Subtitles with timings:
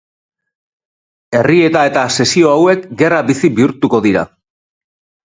[1.39, 4.25] Errieta eta sesio hauek gerra bizi bihurtuko dira.